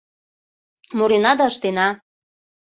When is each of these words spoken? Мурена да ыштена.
Мурена 0.97 1.31
да 1.39 1.43
ыштена. 1.51 1.87